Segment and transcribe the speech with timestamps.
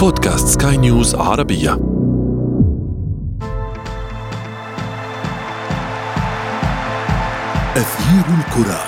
[0.00, 1.72] بودكاست سكاي نيوز عربية.
[7.76, 8.80] أثير الكرة.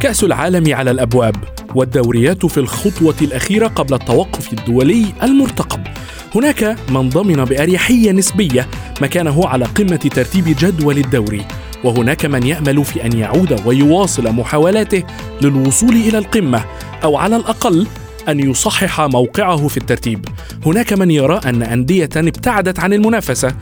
[0.00, 1.36] كأس العالم على الأبواب
[1.74, 5.87] والدوريات في الخطوة الأخيرة قبل التوقف الدولي المرتقب.
[6.34, 8.68] هناك من ضمن بأريحية نسبية
[9.00, 11.44] مكانه على قمة ترتيب جدول الدوري
[11.84, 15.02] وهناك من يأمل في أن يعود ويواصل محاولاته
[15.42, 16.64] للوصول إلى القمة
[17.04, 17.86] أو على الأقل
[18.28, 20.24] أن يصحح موقعه في الترتيب.
[20.66, 23.52] هناك من يرى أن أندية ابتعدت عن المنافسة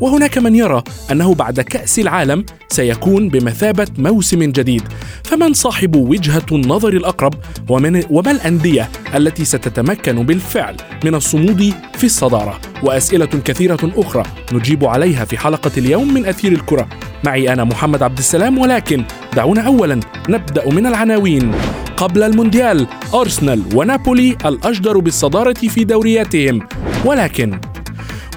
[0.00, 4.82] وهناك من يرى أنه بعد كأس العالم سيكون بمثابة موسم جديد.
[5.24, 7.34] فمن صاحب وجهة النظر الأقرب؟
[7.68, 14.22] ومن وما الأندية التي ستتمكن بالفعل من الصمود في الصدارة؟ وأسئلة كثيرة أخرى
[14.52, 16.88] نجيب عليها في حلقة اليوم من أثير الكرة.
[17.24, 19.04] معي أنا محمد عبد السلام ولكن
[19.36, 21.52] دعونا أولا نبدأ من العناوين.
[21.96, 26.68] قبل المونديال أرسنال ونابولي الأجدر بالصدارة في دورياتهم.
[27.04, 27.60] ولكن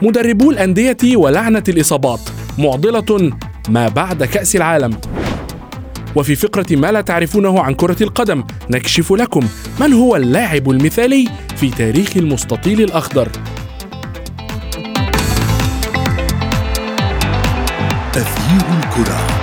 [0.01, 2.19] مدربو الأندية ولعنة الإصابات
[2.57, 3.31] معضلة
[3.69, 4.97] ما بعد كأس العالم.
[6.15, 9.47] وفي فقرة ما لا تعرفونه عن كرة القدم نكشف لكم
[9.79, 13.29] من هو اللاعب المثالي في تاريخ المستطيل الأخضر.
[18.15, 19.38] أثير الكرة.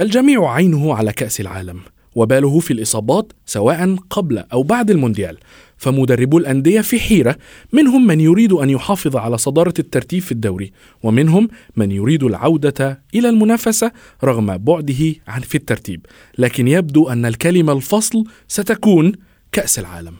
[0.00, 1.80] الجميع عينه على كأس العالم
[2.14, 5.38] وباله في الإصابات سواء قبل أو بعد المونديال.
[5.76, 7.36] فمدربو الأندية في حيرة
[7.72, 10.72] منهم من يريد أن يحافظ على صدارة الترتيب في الدوري
[11.02, 13.92] ومنهم من يريد العودة إلى المنافسة
[14.24, 16.06] رغم بعده عن في الترتيب.
[16.38, 19.12] لكن يبدو أن الكلمة الفصل ستكون
[19.52, 20.14] كأس العالم.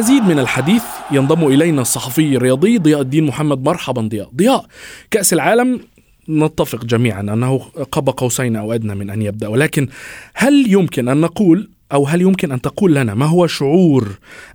[0.00, 3.64] للمزيد من الحديث ينضم إلينا الصحفي الرياضي ضياء الدين محمد.
[3.64, 4.30] مرحبا ضياء.
[4.36, 4.66] ضياء
[5.10, 5.80] كأس العالم
[6.28, 7.58] نتفق جميعا أنه
[7.92, 9.88] قاب قوسين أو أدنى من أن يبدأ ولكن
[10.34, 14.08] هل يمكن أن نقول أو هل يمكن أن تقول لنا ما هو شعور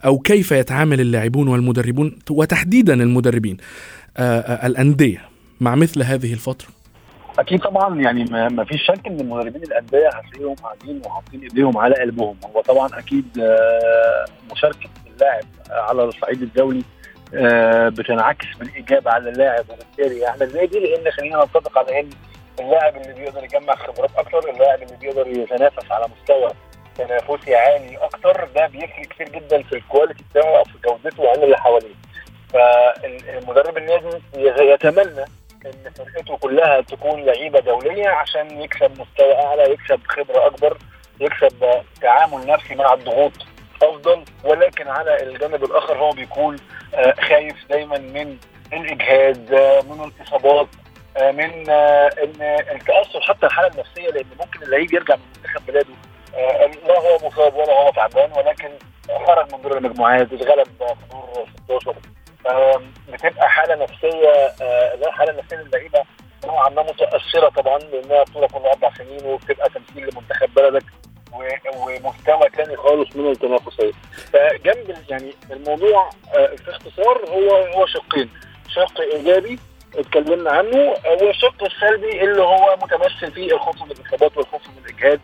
[0.05, 3.57] أو كيف يتعامل اللاعبون والمدربون وتحديدا المدربين
[4.17, 5.21] آه، آه، الأندية
[5.61, 6.67] مع مثل هذه الفترة؟
[7.39, 12.35] أكيد طبعا يعني ما فيش شك إن مدربين الأندية هتلاقيهم قاعدين وحاطين إيديهم على قلبهم.
[12.55, 16.83] هو طبعا أكيد آه، مشاركة اللاعب على الصعيد الدولي
[17.35, 22.09] آه، بتنعكس بالايجاب على اللاعب وبالتالي إحنا إزاي دي لأن خلينا نتفق على إن
[22.59, 26.49] اللاعب اللي بيقدر يجمع خبرات أكتر اللاعب اللي بيقدر يتنافس على مستوى
[26.97, 31.57] تنافسي عالي أكتر ده بيفرق كتير جدا في الكواليتي بتاعه أو في جودته وعن اللي
[31.57, 31.95] حواليه.
[32.53, 34.17] فالمدرب النادي
[34.71, 35.25] يتمنى
[35.65, 40.77] إن فرقته كلها تكون لعيبة دولية عشان يكسب مستوى أعلى يكسب خبرة أكبر
[41.19, 41.63] يكسب
[42.01, 43.31] تعامل نفسي مع الضغوط.
[43.83, 46.55] أفضل ولكن على الجانب الآخر هو بيكون
[46.95, 48.37] آه، خايف دايما من
[48.73, 50.67] الإجهاد آه، من الإصابات
[51.17, 52.41] آه، من إن
[52.75, 55.93] التأثر حتى الحالة النفسية لأن ممكن اللعيب يرجع من منتخب بلاده.
[56.87, 58.69] لا هو مصاب ولا هو تعبان ولكن
[59.27, 60.95] خرج من دور المجموعات اتغلب في
[61.67, 61.95] دور 16
[62.49, 64.55] آم، بتبقى حالة نفسية
[65.01, 66.03] لا حالة نفسية للعيبة
[66.45, 70.84] نوعا ما متأثرة طبعا لأنها بطوله كل أربع سنين وبتبقى تمثيل لمنتخب بلدك.
[72.27, 73.91] ومستوى تاني خالص من التنافسية.
[74.33, 78.29] فجنب يعني الموضوع آه، في اختصار هو هو شقين.
[78.69, 79.59] شق إيجابي
[79.95, 85.19] اتكلمنا عنه والشق السلبي اللي هو متمثل في الخوف من الاصابات والخوف من الإجهاد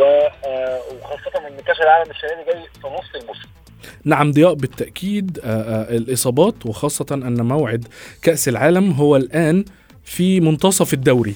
[0.00, 3.48] آه، وخاصة إن كأس العالم السنة دي جاي في نص الموسم.
[4.04, 7.88] نعم ضياء بالتأكيد آه، الإصابات وخاصة أن موعد
[8.22, 9.64] كأس العالم هو الآن
[10.04, 11.34] في منتصف الدوري.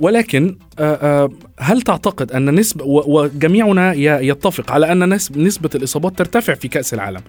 [0.00, 1.30] ولكن آه، آه،
[1.60, 3.92] هل تعتقد أن نسبة و- وجميعنا
[4.22, 7.20] يتفق على أن نسب- نسبة الإصابات ترتفع في كأس العالم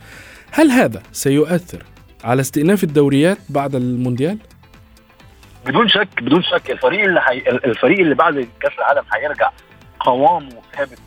[0.52, 1.84] هل هذا سيؤثر
[2.24, 4.38] على استئناف الدوريات بعد المونديال؟
[5.66, 7.38] بدون شك بدون شك الفريق اللي حي...
[7.48, 9.52] الفريق اللي بعد كأس العالم هيرجع
[10.00, 11.00] قوامه ثابت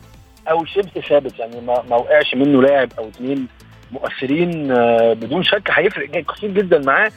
[0.51, 3.47] أو شبه ثابت يعني ما, ما وقعش منه لاعب أو اثنين
[3.91, 7.11] مؤثرين آه، بدون شك هيفرق كتير جدا معاه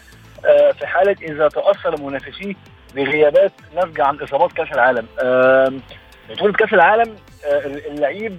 [0.78, 2.54] في حالة إذا تأثر منافسيه
[2.94, 5.06] بغيابات ناتجة عن إصابات كأس العالم.
[6.30, 7.16] بطولة كأس العالم
[7.46, 8.38] آه، اللعيب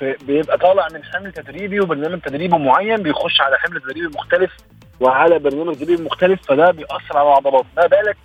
[0.00, 4.52] بيبقى طالع من حمل تدريبي وبرنامج تدريبي معين بيخش على حمل تدريبي مختلف
[5.00, 7.64] وعلى برنامج تدريبي مختلف فده بيأثر على العضلات.
[7.76, 8.16] ما بالك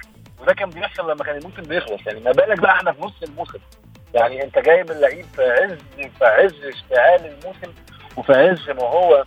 [0.41, 2.07] وده كان بيحصل لما كان الموسم بيخلص.
[2.07, 3.59] يعني ما بالك بقى إحنا في نص الموسم.
[4.13, 5.77] يعني أنت جايب اللعيب في عز
[6.19, 7.73] في عز اشتعال الموسم
[8.17, 9.23] وفي عز ما هو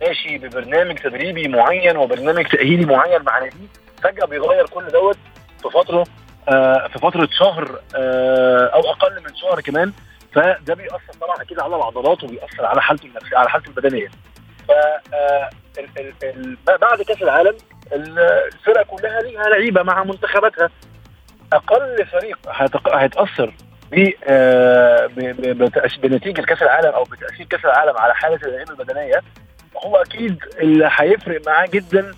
[0.00, 3.68] ماشي ببرنامج تدريبي معين وبرنامج تأهيلي معين مع نادي
[4.02, 5.18] فجأة بيغير كل دوت.
[5.62, 6.06] في فترة
[6.48, 9.92] آه في فترة شهر آه أو أقل من شهر كمان
[10.34, 14.08] فده بيأثر طبعا أكيد على العضلات وبيأثر على حالته النفسية على حالته البدنية.
[14.68, 14.70] ف
[15.14, 15.50] آه،
[16.80, 17.56] بعد كأس العالم
[17.92, 20.70] الفرقة كلها ليها لعيبة مع منتخباتها.
[21.52, 22.38] أقل فريق
[22.94, 23.54] هيتأثر
[24.24, 25.06] آه،
[26.02, 29.22] بنتيجة كأس العالم أو بتأثير كأس العالم على حالة اللعيبة البدنية
[29.84, 32.14] هو أكيد اللي هيفرق معاه جدا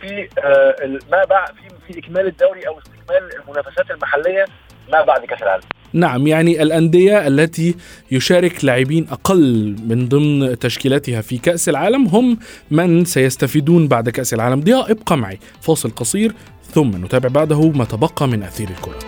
[0.00, 0.74] في آه،
[1.10, 4.44] ما بعد في في إكمال الدوري أو استكمال المنافسات المحلية
[4.92, 5.62] ما بعد كأس العالم.
[5.92, 7.74] نعم يعني الأندية التي
[8.10, 12.38] يشارك لاعبين أقل من ضمن تشكيلاتها في كأس العالم هم
[12.70, 14.60] من سيستفيدون بعد كأس العالم.
[14.60, 15.38] ضياء ابقى معي.
[15.60, 18.98] فاصل قصير ثم نتابع بعده ما تبقى من أثير الكرة.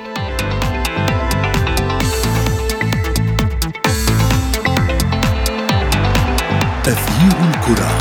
[6.84, 7.99] تغيير الكرة.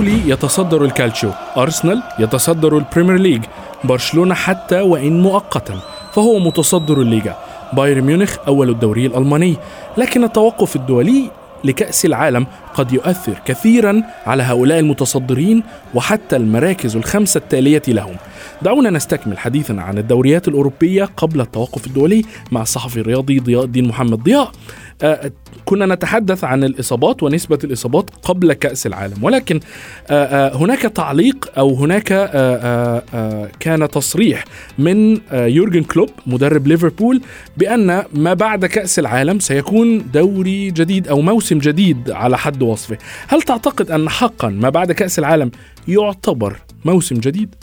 [0.00, 3.42] نابولي يتصدر الكالتشيو أرسنال يتصدر البريمير ليج
[3.84, 5.80] برشلونة حتى وإن مؤقتا
[6.14, 7.36] فهو متصدر الليغا
[7.72, 9.56] بايرن ميونخ أول الدوري الألماني.
[9.96, 11.30] لكن التوقف الدولي
[11.64, 15.62] لكأس العالم قد يؤثر كثيرا على هؤلاء المتصدرين
[15.94, 18.16] وحتى المراكز الخمسة التالية لهم.
[18.62, 24.22] دعونا نستكمل حديثنا عن الدوريات الأوروبية قبل التوقف الدولي مع الصحفي الرياضي ضياء الدين محمد.
[24.22, 24.52] ضياء
[25.02, 25.32] آه،
[25.70, 29.60] كنا نتحدث عن الإصابات ونسبة الإصابات قبل كأس العالم ولكن
[30.54, 32.08] هناك تعليق أو هناك
[33.60, 34.44] كان تصريح
[34.78, 37.20] من يورجن كلوب مدرب ليفربول
[37.56, 43.42] بأن ما بعد كأس العالم سيكون دوري جديد أو موسم جديد على حد وصفه هل
[43.42, 45.50] تعتقد أن حقا ما بعد كأس العالم
[45.88, 47.54] يعتبر موسم جديد؟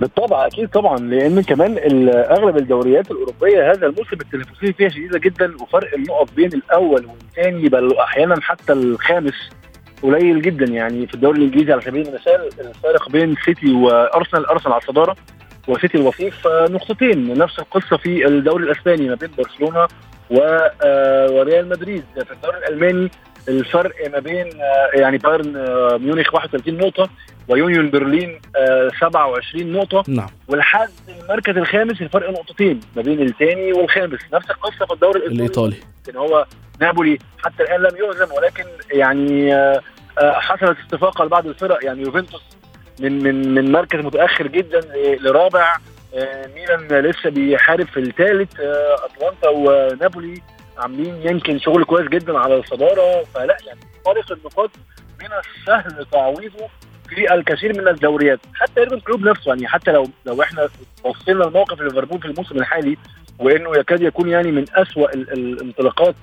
[0.00, 1.78] بالطبع أكيد طبعا لأن كمان
[2.08, 7.96] أغلب الدوريات الأوروبية هذا الموسم التنافسية فيها شديدة جدا وفرق النقط بين الأول والثاني بل
[7.98, 9.34] أحيانا حتى الخامس
[10.02, 10.64] قليل جدا.
[10.66, 15.16] يعني في الدوري الإنجليزي على سبيل المثال الفارق بين سيتي وأرسنال أرسنال على الصدارة
[15.68, 19.86] وسيتي الوصيف نقطتين نفس القصة في الدوري الأسباني ما بين برشلونة
[20.84, 22.04] آه، وريال مدريد.
[22.14, 23.10] في الدوري الألماني
[23.48, 27.08] الفرق ما بين آه، يعني بايرن آه، ميونخ 31 نقطة
[27.48, 28.40] ويونيون برلين
[29.00, 30.04] 27 نقطة.
[30.08, 30.28] نعم.
[30.48, 34.20] ولحد المركز الخامس الفرق نقطتين ما بين الثاني والخامس.
[34.32, 35.76] نفس القصة في الدوري الإيطالي.
[36.08, 36.46] إن هو
[36.80, 39.54] نابولي حتى الآن لم يهزم ولكن يعني
[40.18, 41.84] حصلت استفاقه لبعض الفرق.
[41.84, 42.42] يعني يوفنتوس
[43.00, 44.80] من من من مركز متأخر جدا
[45.20, 45.76] لرابع
[46.54, 50.42] ميلان لسه بيحارب في الثالث أتلانتا ونابولي.
[50.78, 54.70] عاملين يمكن شغل كويس جدا على الصدارة فلا يعني فارق النقاط
[55.20, 56.68] من السهل تعويضه
[57.08, 58.40] في الكثير من الدوريات.
[58.54, 60.68] حتى يورجن كلوب نفسه يعني حتى لو لو إحنا
[61.04, 62.96] وصلنا لموقف ليفربول في الموسم الحالي
[63.38, 66.14] وإنه يكاد يكون يعني من اسوء الانطلاقات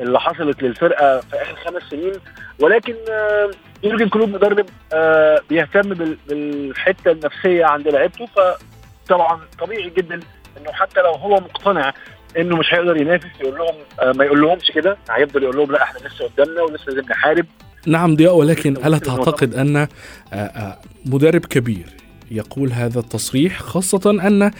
[0.00, 2.12] اللي حصلت للفرقة في آخر خمس سنين.
[2.60, 3.50] ولكن آه،
[3.84, 5.94] يورجن كلوب مدرب آه، بيهتم
[6.28, 8.26] بالحتة النفسية عند لعيبته.
[8.26, 10.20] فطبعا طبيعي جدا
[10.56, 11.92] إنه حتى لو هو مقتنع
[12.38, 14.96] انه مش هيقدر ينافس يقول لهم آه، ما يقول لهمش كده.
[15.10, 17.46] هيفضل يقول لهم لا إحنا لسه قدامنا ولسه لازم نحارب
[17.86, 19.88] نعم ضياء ولكن الا تعتقد أن آه،
[20.32, 21.86] آه، مدرب كبير
[22.30, 24.50] يقول هذا التصريح خاصة أن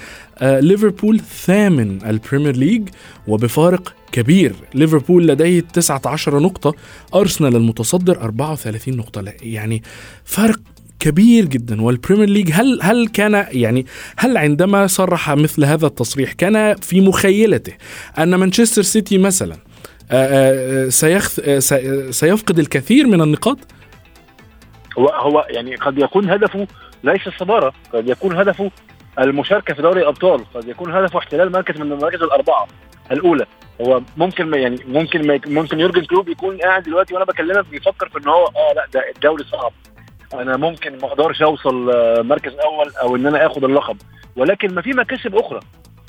[0.43, 2.89] ليفربول ثامن البريمير ليج
[3.27, 6.75] وبفارق كبير؟ ليفربول لديه 19 نقطة
[7.15, 9.25] أرسنال المتصدر 34 نقطة.
[9.43, 9.83] يعني
[10.25, 10.61] فارق
[11.00, 11.83] كبير جدا.
[11.83, 13.87] والبريمير ليج هل هل كان يعني
[14.17, 17.73] هل عندما صرح مثل هذا التصريح كان في مخيلته
[18.19, 19.57] أن مانشستر سيتي مثلا
[20.88, 21.28] سيخ
[22.11, 23.59] سيفقد الكثير من النقاط؟
[24.99, 26.67] هو هو يعني قد يكون هدفه
[27.05, 28.71] ليس الصدارة، قد يكون هدفه
[29.19, 32.67] المشاركة في دوري الأبطال، قد يكون هدفه احتلال مركز من المراكز الأربعة
[33.12, 33.47] الأولى،
[33.81, 38.28] هو ممكن يعني ممكن ممكن يورجن كلوب يكون قاعد دلوقتي وأنا بكلمك بيفكر في إن
[38.28, 39.73] هو آه لأ ده الدوري صعب.
[40.35, 43.97] أنا ممكن ما أقدرش أوصل آه، مركز أول أو إن أنا آخد اللقب.
[44.37, 45.61] ولكن ما في مكاسب أخرى.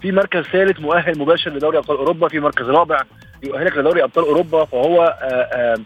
[0.01, 3.01] في مركز ثالث مؤهل مباشر لدوري أبطال أوروبا في مركز رابع
[3.43, 4.65] يؤهلك لدوري أبطال أوروبا.
[4.65, 5.83] فهو آآ آآ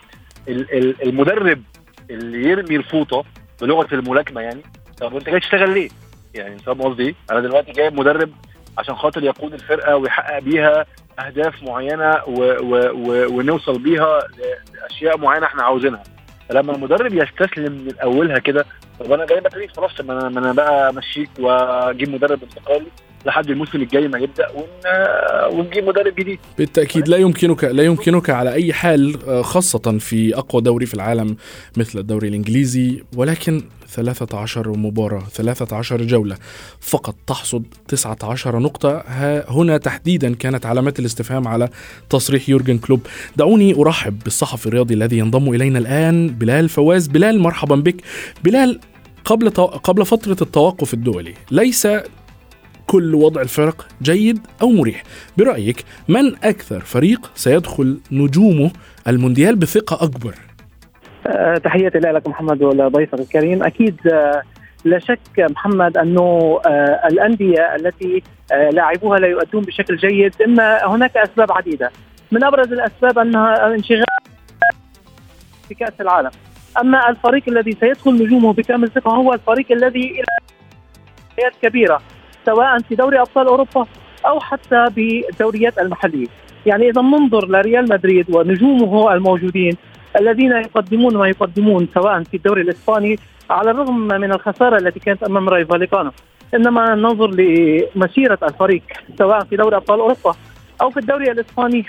[1.04, 1.62] المدرب
[2.10, 3.24] اللي يرمي الفوطة
[3.62, 4.62] بلغة الملاكمة يعني.
[5.02, 5.90] طب وأنت جاي تشتغل ليه؟
[6.34, 8.30] يعني فاهم قصدي؟ أنا دلوقتي جايب مدرب
[8.78, 10.86] عشان خاطر يقود الفرقة ويحقق بيها
[11.20, 14.20] أهداف معينة و و و ونوصل بيها
[14.74, 16.04] لأشياء معينة إحنا عاوزينها.
[16.50, 18.65] فلما المدرب يستسلم من أولها كده
[19.00, 22.85] طب أنا جاي بكري خلاص ما أنا ما أنا بقى امشيك وأجيب مدرب إنتقالي
[23.25, 24.47] لحد الموسم الجاي ما يبدأ
[25.51, 26.39] ونجيب مدرب جديد.
[26.57, 31.35] بالتأكيد لا يمكنك لا يمكنك على أي حال خاصة في أقوى دوري في العالم
[31.77, 33.62] مثل الدوري الإنجليزي ولكن
[33.93, 36.38] 13 مباراة 13 جولة.
[36.79, 39.03] فقط تحصد 19 نقطة.
[39.50, 41.69] هنا تحديدا كانت علامات الاستفهام على
[42.09, 43.00] تصريح يورجن كلوب.
[43.35, 47.07] دعوني أرحب بالصحفي الرياضي الذي ينضم إلينا الآن بلال فواز.
[47.07, 47.95] بلال مرحبا بك.
[48.43, 48.79] بلال
[49.25, 49.50] قبل
[49.83, 51.88] قبل فترة التوقف الدولي ليس
[52.88, 55.03] كل وضع الفرق جيد أو مريح.
[55.38, 58.71] برأيك من أكثر فريق سيدخل نجومه
[59.07, 60.35] المونديال بثقة أكبر؟
[61.63, 63.63] تحياتي لك محمد ولضيفك الكريم.
[63.63, 64.42] أكيد أه
[64.86, 68.24] لا شك محمد أنه أه الأندية التي
[68.72, 71.92] لاعبوها لا يؤدون بشكل جيد إما هناك أسباب عديدة.
[72.32, 74.06] من أبرز الأسباب أنها انشغال
[75.68, 76.32] في كاس العالم.
[76.82, 82.01] أما الفريق الذي سيدخل نجومه بكامل ثقة هو الفريق الذي إلى كبيرة
[82.46, 83.86] سواء في دوري أبطال أوروبا
[84.25, 86.27] أو حتى بالدوريات المحلية.
[86.65, 89.77] يعني إذا ننظر لريال مدريد ونجومه الموجودين
[90.20, 95.50] الذين يقدمون ما يقدمون سواء في الدوري الإسباني على الرغم من الخسارة التي كانت أمام
[95.50, 96.12] راي فاليكانو.
[96.55, 98.84] إنما ننظر لمسيرة الفريق
[99.17, 100.36] سواء في دوري أبطال أوروبا
[100.82, 101.86] أو في الدوري الإسباني.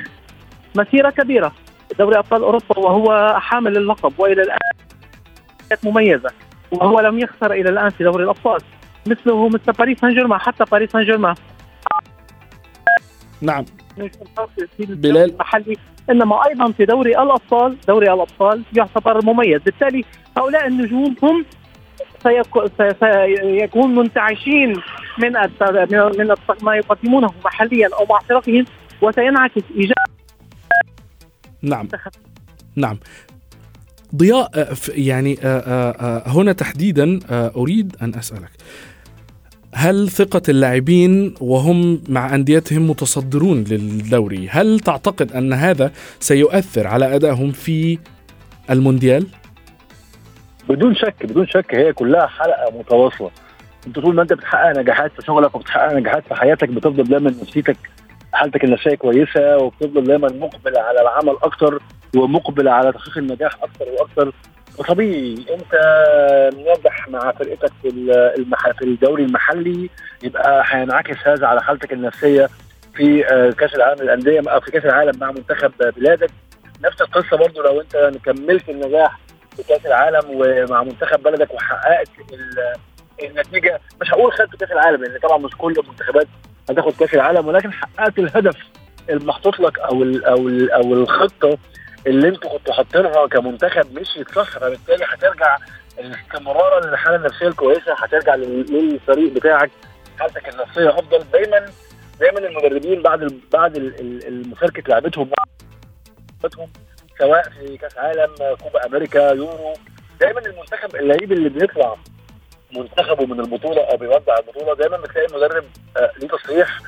[0.76, 1.52] مسيرة كبيرة.
[1.98, 4.58] دوري أبطال أوروبا وهو حامل اللقب وإلى الآن
[5.84, 6.30] مميزة
[6.70, 8.60] وهو لم يخسر إلى الآن في دوري الأبطال.
[9.06, 11.34] مثله مثل باريس سان جيرمان حتى باريس سان جيرمان
[13.40, 13.64] نعم
[14.88, 15.30] بلال.
[15.30, 15.76] المحلي.
[16.10, 19.60] إنما أيضا في دوري الأبطال دوري الأبطال يعتبر مميز.
[19.62, 20.04] بالتالي
[20.36, 21.44] هؤلاء النجوم هم
[22.22, 24.72] سيكون منتعشين
[25.18, 25.32] من
[26.18, 28.64] من ما يقدمونه محليا أو مع فرقهم
[29.02, 29.94] وسينعكس ايجابا
[31.62, 31.88] نعم.
[32.76, 32.98] نعم.
[34.16, 35.38] ضياء يعني
[36.26, 38.50] هنا تحديدا أريد أن أسألك.
[39.76, 47.52] هل ثقة اللاعبين وهم مع أنديتهم متصدرون للدوري؟ هل تعتقد أن هذا سيؤثر على أدائهم
[47.52, 47.98] في
[48.70, 49.26] المونديال؟
[50.68, 53.30] بدون شك بدون شك هي كلها حلقة متواصلة.
[53.86, 57.76] أنت طول ما أنت بتحقق نجاحات في شغلك وبتحقق نجاحات في حياتك بتفضل دايما نفسيتك
[58.32, 61.82] حالتك النفسية كويسة وبتفضل دايما مقبل على العمل أكتر
[62.16, 64.34] ومقبل على تحقيق النجاح أكتر وأكتر.
[64.78, 65.74] وطبيعي انت
[66.66, 67.88] ناجح مع فرقتك في
[68.38, 68.70] المح...
[68.70, 69.90] في الدوري المحلي
[70.22, 72.48] يبقى هينعكس هذا على حالتك النفسية
[72.94, 73.22] في
[73.58, 76.30] كأس العالم للأندية في كأس العالم مع منتخب بلادك.
[76.84, 79.18] نفس القصة برضو لو انت كملت النجاح
[79.56, 82.08] في كأس العالم ومع منتخب بلدك وحققت
[83.22, 83.80] النتيجة.
[84.00, 86.26] مش هقول خدت كأس العالم لأن طبعا مش كل المنتخبات
[86.70, 88.56] هتاخد كأس العالم ولكن حققت الهدف
[89.10, 91.58] المحطوط لك أو ال أو ال أو الخطة
[92.06, 95.58] اللي أنتوا كنتوا حاطينها كمنتخب مشيت صح فبالتالي هترجع
[95.98, 99.70] استمرارا للحالة النفسية الكويسة هترجع للفريق بتاعك
[100.20, 101.24] حالتك النفسية أفضل.
[101.32, 101.66] دايما
[102.20, 105.30] دايما المدربين بعد بعد المشاركه لعبتهم
[107.18, 109.74] سواء في كأس عالم كوبا أمريكا يورو
[110.20, 111.96] دايما المنتخب اللعيب اللي بيطلع
[112.76, 115.64] منتخبه من البطولة أو بيودع البطولة دايما بتلاقي المدرب
[115.96, 116.78] آه ليه تصريح.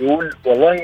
[0.00, 0.76] يقول والله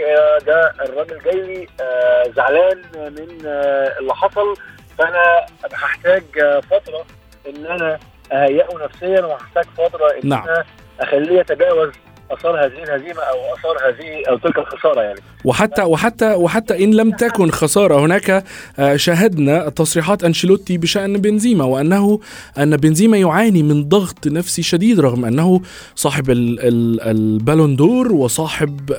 [0.47, 4.55] ده الراجل جاي لي آه زعلان من آه اللي حصل
[4.99, 6.23] فأنا هحتاج
[6.71, 7.05] فترة
[7.49, 7.99] إن أنا
[8.33, 10.49] أهيئه نفسيا وهحتاج فترة إن نعم.
[10.49, 10.65] أنا
[11.01, 11.93] أخليه يتجاوز
[12.31, 15.21] آثار هذه الهزيمة أو آثار هذه أو تلك الخسارة يعني.
[15.45, 18.45] وحتى وحتى وحتى إن لم تكن خسارة هناك
[18.97, 22.21] شاهدنا تصريحات أنشيلوتي بشأن بنزيما وانه
[22.59, 25.61] أن بنزيما يعاني من ضغط نفسي شديد رغم أنه
[25.95, 28.93] صاحب البالون دور وصاحب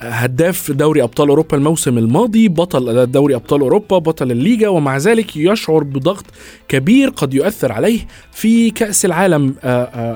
[0.00, 5.82] هداف دوري أبطال أوروبا الموسم الماضي بطل دوري أبطال أوروبا بطل الليغا ومع ذلك يشعر
[5.82, 6.24] بضغط
[6.68, 8.00] كبير قد يؤثر عليه
[8.32, 9.54] في كأس العالم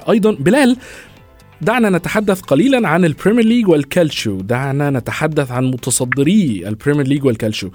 [0.08, 0.36] أيضا.
[0.40, 0.76] بلال
[1.60, 4.40] دعنا نتحدث قليلا عن البريمير ليج والكالشيو.
[4.40, 7.70] دعنا نتحدث عن متصدري البريمير ليج والكالشيو.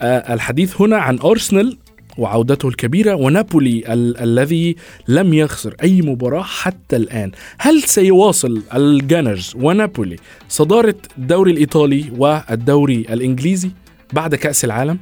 [0.00, 1.76] آه الحديث هنا عن أرسنال
[2.18, 4.76] وعودته الكبيرة ونابولي ال- الذي
[5.08, 7.30] لم يخسر أي مباراة حتى الآن.
[7.58, 10.16] هل سيواصل الجانرز ونابولي
[10.48, 13.70] صدارة الدوري الإيطالي والدوري الإنجليزي
[14.12, 14.98] بعد كأس العالم؟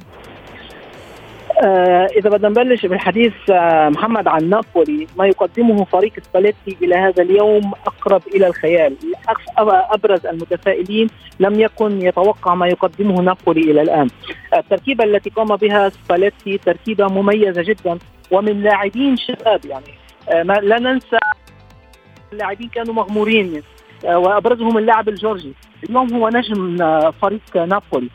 [1.63, 5.07] آه إذا بدنا نبلش بالحديث آه محمد عن نابولي.
[5.17, 8.95] ما يقدمه فريق سباليتي إلى هذا اليوم أقرب إلى الخيال.
[9.57, 11.07] أبرز المتفائلين
[11.39, 14.07] لم يكن يتوقع ما يقدمه نابولي إلى الآن.
[14.57, 17.97] التركيبة التي قام بها سباليتي تركيبة مميزة جدا
[18.31, 19.93] ومن لاعبين شباب يعني
[20.29, 21.17] آه ما لا ننسى
[22.33, 23.61] اللاعبين كانوا مغمورين
[24.05, 25.53] آه وأبرزهم اللاعب الجورجي.
[25.83, 28.09] اليوم هو نجم آه، فريق نابولي.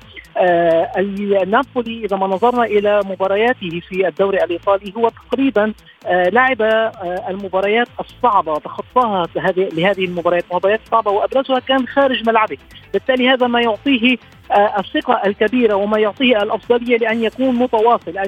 [1.47, 5.73] نابولي إذا ما نظرنا إلى مبارياته في الدوري الإيطالي هو تقريبا
[6.07, 12.57] آه لعب آه المباريات الصعبة تخطاها لهذه المباريات مباريات صعبة وأبرزها كان خارج ملعبه.
[12.93, 14.17] بالتالي هذا ما يعطيه
[14.51, 18.19] آه الثقة الكبيرة وما يعطيه الأفضلية لأن يكون متواصل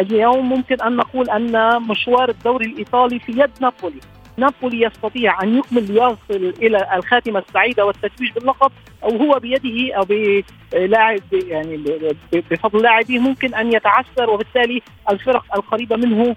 [0.00, 4.00] اليوم ممكن أن نقول أن مشوار الدوري الإيطالي في يد نابولي.
[4.38, 8.72] نابولي يستطيع أن يكمل ليصل إلى الخاتمة السعيدة والتتويج باللقب
[9.04, 10.04] أو هو بيده أو
[10.72, 11.84] بلاعب يعني
[12.32, 16.36] بفضل لاعبيه ممكن أن يتعثر وبالتالي الفرق القريبة منه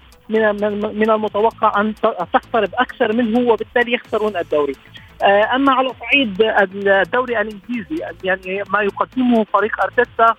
[0.92, 1.94] من المتوقع أن
[2.32, 4.74] تقترب أكثر منه وبالتالي يخسرون الدوري.
[5.22, 6.42] آه، أما على صعيد
[6.86, 10.34] الدوري الإنجليزي يعني ما يقدمه فريق أرتيتا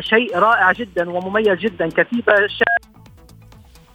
[0.00, 2.34] شيء رائع جدا ومميز جدا كتيبه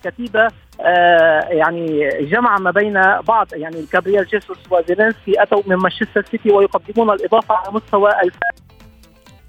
[0.04, 0.48] كتيبة
[0.82, 7.10] آه يعني جمع ما بين بعض يعني جابرييل جيسوس وزيلينسكي أتوا من مانشستر سيتي ويقدمون
[7.10, 8.12] الإضافة على مستوى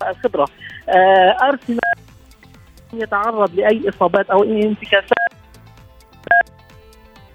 [0.09, 0.49] الخبرة.
[0.89, 1.79] آه أرسنال
[2.93, 5.19] يتعرض لأي إصابات أو انتكاسات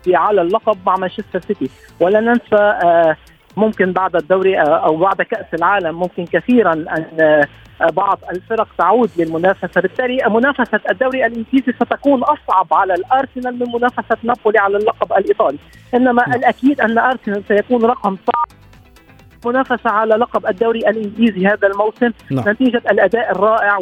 [0.07, 1.69] على اللقب مع مانشستر سيتي.
[1.99, 3.17] ولا ننسى آه
[3.57, 7.47] ممكن بعد الدوري آه، أو بعد كأس العالم ممكن كثيرا أن آه،
[7.91, 14.59] بعض الفرق تعود للمنافسة، بالتالي منافسة الدوري الإنجليزي ستكون أصعب على الأرسنال من منافسة نابولي
[14.59, 15.57] على اللقب الإيطالي،
[15.93, 16.35] إنما.
[16.35, 18.59] الأكيد أن أرسنال سيكون رقم صعب
[19.45, 22.49] منافسة على لقب الدوري الإنجليزي هذا الموسم نعم.
[22.49, 23.77] نتيجة الأداء الرائع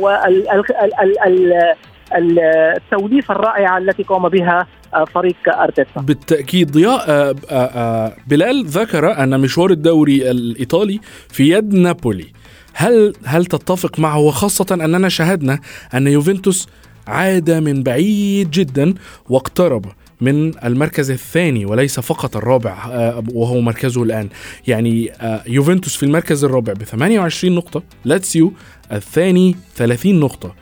[2.12, 4.68] والتوليفة الرائعة التي قام بها
[5.14, 6.02] فريق أرتيتا.
[6.02, 11.00] بالتأكيد ضياء آه، آه، بلال ذكر أن مشوار الدوري الإيطالي
[11.30, 12.26] في يد نابولي.
[12.74, 15.60] هل هل تتفق معه؟ وخاصة أننا شاهدنا
[15.94, 16.68] أن يوفنتوس
[17.08, 18.94] عاد من بعيد جدا
[19.30, 19.86] واقترب
[20.22, 24.30] من المركز الثاني وليس فقط الرابع آه، وهو مركزه الآن.
[24.68, 28.54] يعني آه، يوفنتوس في المركز الرابع ب 28 نقطة لاتسيو
[28.92, 30.56] الثاني 30 نقطة.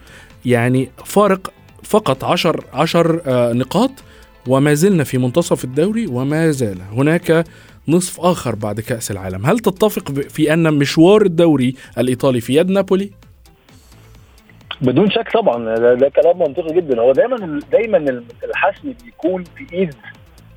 [0.46, 3.90] يعني فارق فقط 10 10 آه، نقاط
[4.48, 7.44] وما زلنا في منتصف الدوري وما زال هناك
[7.88, 9.46] نصف آخر بعد كأس العالم.
[9.46, 13.10] هل تتفق في أن مشوار الدوري الإيطالي في يد نابولي؟
[14.80, 17.00] بدون شك طبعا ده, ده كلام منطقي جدا.
[17.00, 19.94] هو دايما دايما الحسم بيكون في إيد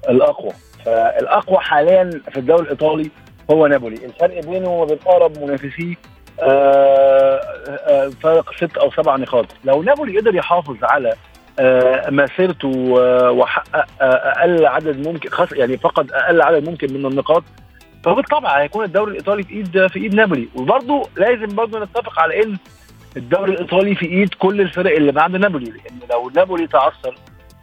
[0.09, 0.51] الأقوى.
[0.85, 3.09] فالأقوى حاليا في الدوري الإيطالي
[3.51, 4.05] هو نابولي.
[4.05, 5.95] الفرق بينه وبين أقرب منافسيه
[6.41, 7.08] آه،
[8.23, 9.45] فرق ست أو سبع نقاط.
[9.63, 11.13] لو نابولي قدر يحافظ على
[11.59, 17.05] آه، مسيرته آه، وحقق آه، أقل عدد ممكن خاص يعني فقد أقل عدد ممكن من
[17.05, 17.43] النقاط
[18.03, 20.47] فبالطبع هيكون الدوري الإيطالي في إيد في إيد نابولي.
[20.55, 22.57] وبرضه لازم برضه نتفق على إن
[23.17, 25.65] الدوري الإيطالي في إيد كل الفرق اللي بعد نابولي.
[25.71, 27.15] لأن لو نابولي تعثر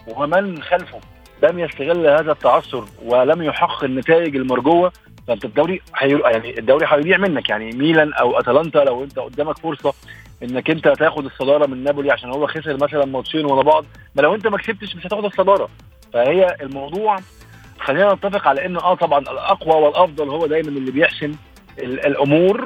[0.07, 1.01] ومن خلفه
[1.42, 4.92] لم يستغل هذا التعثر ولم يحقق النتائج المرجوة
[5.29, 6.19] فانت الدوري حي...
[6.19, 9.95] يعني الدوري هيضيع منك يعني ميلان أو أتلانتا لو أنت قدامك فرصة
[10.43, 13.85] إنك أنت تاخد الصدارة من نابولي عشان هو خسر مثلا ماتشين ورا بعض
[14.15, 15.69] ما لو أنت ما كسبتش مش هتاخد الصدارة.
[16.12, 17.17] فهي الموضوع
[17.81, 21.33] خلينا نتفق على إن آه طبعا الأقوى والأفضل هو دايما اللي بيحسم
[21.79, 22.65] الأمور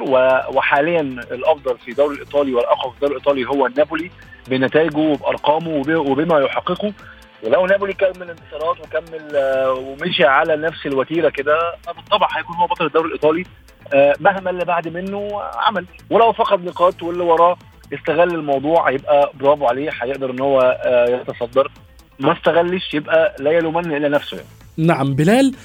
[0.55, 4.11] وحاليا الأفضل في الدوري الإيطالي والأقوى في الدوري الإيطالي هو النابولي
[4.47, 6.93] بنتائجه وبأرقامه وبما يحققه.
[7.43, 11.59] ولو نابولي كمل انتصارات وكمل آه، ومشي على نفس الوتيرة كده.
[11.95, 13.43] بالطبع هيكون هو بطل الدوري الإيطالي.
[13.93, 15.85] آه، مهما اللي بعد منه عمل.
[16.09, 17.57] ولو فقد نقاط واللي وراه
[17.93, 19.89] استغل الموضوع هيبقى برافو عليه.
[20.01, 21.71] هيقدر إن هو آه، يتصدر.
[22.19, 24.49] ما استغلش يبقى لا يلومن إلا نفسه يعني.
[24.77, 25.55] نعم بلال.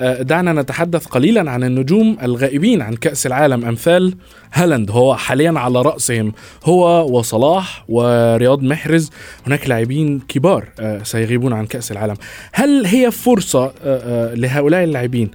[0.00, 4.14] دعنا نتحدث قليلا عن النجوم الغائبين عن كأس العالم أمثال
[4.52, 4.90] هالاند.
[4.90, 6.32] هو حاليا على رأسهم
[6.64, 9.10] هو وصلاح ورياض محرز.
[9.46, 12.16] هناك لاعبين كبار آه، سيغيبون عن كأس العالم.
[12.52, 15.30] هل هي فرصة آه، لهؤلاء اللاعبين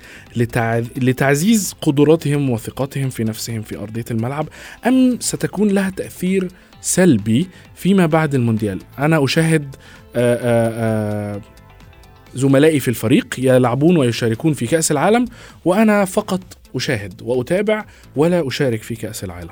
[0.97, 4.47] لتعزيز قدراتهم وثقتهم في نفسهم في أرضية الملعب
[4.87, 6.47] أم ستكون لها تأثير
[6.81, 9.75] سلبي فيما بعد المونديال؟ أنا أشاهد
[12.35, 15.25] زملائي في الفريق يلعبون ويشاركون في كأس العالم
[15.65, 16.41] وأنا فقط
[16.75, 19.49] أشاهد وأتابع ولا أشارك في كأس العالم.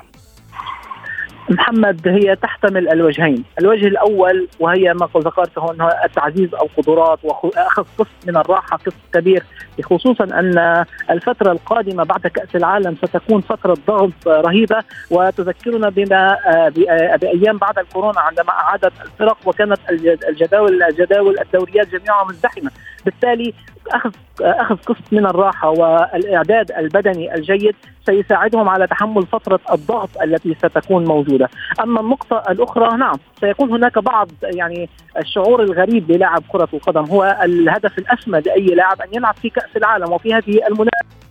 [1.50, 8.36] محمد هي تحتمل الوجهين، الوجه الأول وهي ما ذكرته إنه تعزيز القدرات واخذ قسط من
[8.36, 9.42] الراحة قسط كبير
[9.84, 14.82] خصوصا أن الفترة القادمة بعد كأس العالم ستكون فترة ضغط رهيبة.
[15.10, 19.80] وتذكرنا بما آه، آه، بأيام بعد الكورونا عندما أعادت الفرق وكانت
[20.28, 22.70] الجداول الجداول الدوريات جميعها مزدحمة،
[23.04, 23.54] بالتالي
[23.92, 24.10] أخذ
[24.42, 27.74] أخذ قسط من الراحة والإعداد البدني الجيد
[28.06, 31.48] سيساعدهم على تحمل فترة الضغط التي ستكون موجودة،
[31.80, 37.04] أما النقطة الأخرى نعم سيكون هناك بعض يعني الشعور الغريب للاعب كرة القدم.
[37.04, 41.27] هو الهدف الاسمى لأي لاعب أن يلعب في كأس العالم وفي هذه المنافسه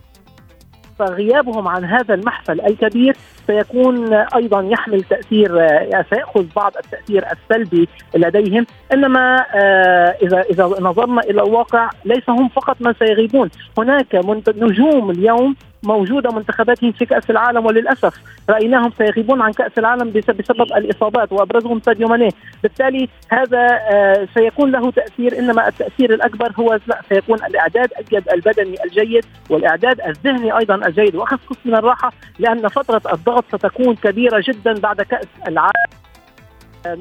[0.98, 8.66] فغيابهم عن هذا المحفل الكبير سيكون أيضا يحمل تأثير آه، سيأخذ بعض التأثير السلبي لديهم
[8.94, 13.50] إنما آه، إذا إذا نظرنا إلى الواقع ليس هم فقط من سيغيبون.
[13.78, 14.14] هناك
[14.56, 18.14] نجوم اليوم موجودة منتخباتهم في كأس العالم وللأسف
[18.50, 22.28] رأيناهم سيغيبون عن كأس العالم بسبب الإصابات وأبرزهم ساديو ماني.
[22.62, 27.90] بالتالي هذا آه، سيكون له تأثير إنما التأثير الأكبر هو سيكون الإعداد
[28.32, 34.42] البدني الجيد والإعداد الذهني أيضا الجيد وأخذ قسط من الراحة لأن فترة الضغط ستكون كبيرة
[34.48, 35.97] جدا بعد كأس العالم.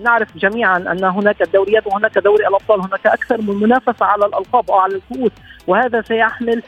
[0.04, 4.76] نعرف جميعا أن هناك الدوريات وهناك دوري الأبطال هناك أكثر من منافسة على الألقاب أو
[4.76, 5.32] على الكؤوس
[5.68, 6.64] وهذا سيحمل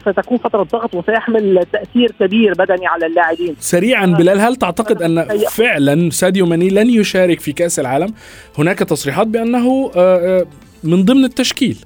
[0.00, 3.56] ستكون فترة ضغط وسيحمل تأثير كبير بدني على اللاعبين.
[3.60, 8.14] سريعا بلال هل تعتقد أن فعلا ساديو ماني لن يشارك في كأس العالم؟
[8.58, 10.46] هناك تصريحات بأنه آه، آه،
[10.84, 11.84] من ضمن التشكيل.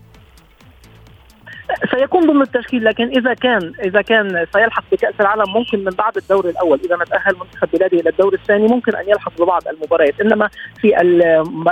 [1.90, 6.48] سيكون ضمن التشكيل لكن إذا كان إذا كان سيلحق بكأس العالم ممكن من بعد الدور
[6.48, 10.20] الأول إذا ما تاهل منتخب بلاده إلى الدور الثاني ممكن أن يلحق ببعض المباريات.
[10.20, 10.48] إنما
[10.80, 10.92] في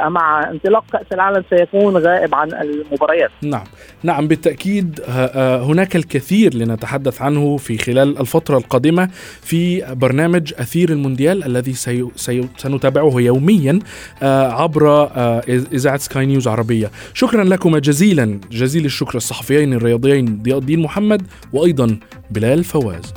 [0.09, 3.31] مع انطلاق كأس العالم سيكون غائب عن المباريات.
[3.43, 3.65] نعم.
[4.03, 9.09] نعم بالتأكيد آه، آه، هناك الكثير لنتحدث عنه في خلال الفترة القادمة
[9.43, 12.09] في برنامج أثير المونديال الذي سي...
[12.17, 12.49] سي...
[12.57, 13.79] سنتابعه يوميا
[14.23, 15.09] آه، عبر
[15.49, 16.91] إذاعة سكاي نيوز عربية.
[17.15, 19.98] شكرا لكم جزيلا جزيل الشكر الصحفيين الرياضيين.
[19.99, 21.99] ضياء الدين محمد وأيضا
[22.31, 23.15] بلال فواز.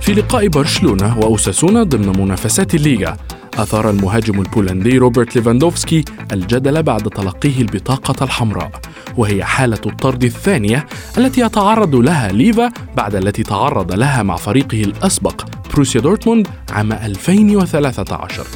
[0.00, 3.16] في لقاء برشلونة وأوساسونا ضمن منافسات الليغا
[3.54, 8.70] أثار المهاجم البولندي روبرت ليفاندوفسكي الجدل بعد تلقيه البطاقة الحمراء
[9.16, 10.86] وهي حالة الطرد الثانية
[11.18, 18.46] التي يتعرض لها ليفا بعد التي تعرض لها مع فريقه الأسبق بروسيا دورتموند عام 2013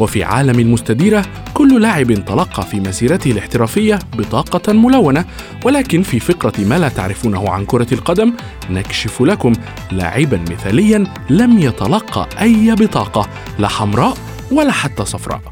[0.00, 1.24] وفي عالم المستديرة
[1.54, 5.24] كل لاعب تلقى في مسيرته الاحترافية بطاقة ملونة
[5.64, 8.32] ولكن في فقرة ما لا تعرفونه عن كرة القدم
[8.70, 9.52] نكشف لكم
[9.92, 13.28] لاعبا مثاليا لم يتلقى أي بطاقة
[13.58, 14.16] لا حمراء
[14.52, 15.51] ولا حتى صفراء.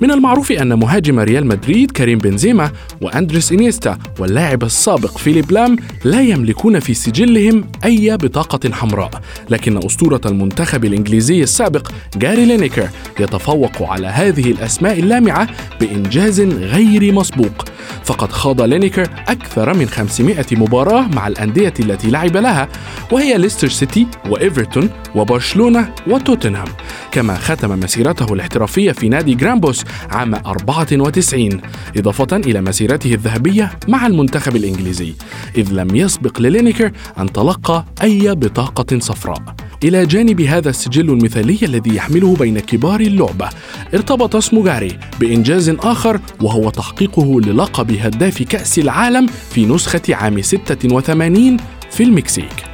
[0.00, 6.22] من المعروف أن مهاجم ريال مدريد كريم بنزيما وأندريس إنيستا واللاعب السابق فيليب لام لا
[6.22, 9.10] يملكون في سجلهم أي بطاقة حمراء
[9.50, 12.88] لكن أسطورة المنتخب الإنجليزي السابق جاري لينيكر
[13.20, 15.48] يتفوق على هذه الأسماء اللامعة
[15.80, 17.64] بإنجاز غير مسبوق.
[18.04, 22.68] فقد خاض لينيكر أكثر من 500 مباراة مع الأندية التي لعب لها
[23.12, 26.68] وهي ليستر سيتي وإيفرتون وبرشلونة وتوتنهام.
[27.12, 31.60] كما ختم مسيرته الاحترافية في نادي جرامبوس عام 94
[31.96, 35.14] إضافة إلى مسيرته الذهبية مع المنتخب الإنجليزي.
[35.56, 39.67] إذ لم يسبق للينيكر أن تلقى أي بطاقة صفراء.
[39.84, 43.48] إلى جانب هذا السجل المثالي الذي يحمله بين كبار اللعبة.
[43.94, 51.56] ارتبط اسم جاري بإنجاز آخر وهو تحقيقه للقب هداف كأس العالم في نسخة عام 86
[51.90, 52.64] في المكسيك.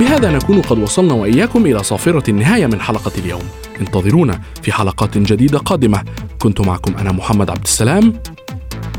[0.00, 3.42] بهذا نكون قد وصلنا وإياكم إلى صافرة النهاية من حلقة اليوم.
[3.80, 6.04] انتظرونا في حلقات جديدة قادمة.
[6.38, 8.12] كنت معكم أنا محمد عبد السلام.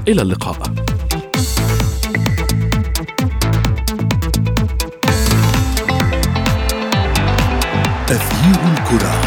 [0.07, 0.73] إلى اللقاء.
[8.07, 9.26] تغيير الكرة.